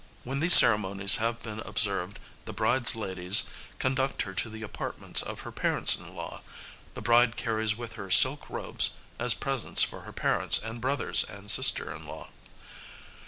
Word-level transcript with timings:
When 0.23 0.39
these 0.39 0.55
ceremonies 0.55 1.17
have 1.17 1.43
been 1.43 1.59
observed, 1.59 2.17
the 2.45 2.53
bride's 2.53 2.95
ladies 2.95 3.51
conduct 3.77 4.23
her 4.23 4.33
to 4.33 4.49
the 4.49 4.63
apartments 4.63 5.21
of 5.21 5.41
her 5.41 5.51
parents 5.51 5.95
in 5.95 6.15
law. 6.15 6.41
The 6.95 7.03
bride 7.03 7.35
carries 7.37 7.77
with 7.77 7.93
her 7.93 8.09
silk 8.09 8.49
robes, 8.49 8.95
as 9.19 9.35
presents 9.35 9.83
for 9.83 9.99
her 10.01 10.11
parents 10.11 10.57
and 10.57 10.81
brothers 10.81 11.23
and 11.23 11.51
sister 11.51 11.93
in 11.95 12.07
law. 12.07 12.29